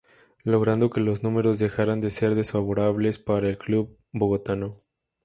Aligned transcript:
Logrando 0.41 0.89
que 0.89 0.99
los 0.99 1.21
números 1.21 1.59
dejaran 1.59 2.01
de 2.01 2.09
ser 2.09 2.33
desfavorables 2.33 3.19
para 3.19 3.47
el 3.49 3.59
club 3.59 3.99
bogotano. 4.11 4.71